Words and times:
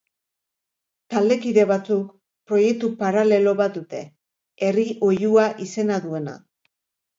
Taldekide 1.13 1.65
batzuk 1.71 2.15
proiektu 2.53 2.89
paralelo 3.03 3.55
bat 3.61 3.77
dute, 3.79 4.01
Herri 4.69 4.89
Oihua 5.11 5.47
izena 5.69 6.03
duena. 6.11 6.39